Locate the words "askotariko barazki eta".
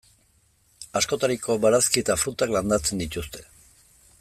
1.01-2.17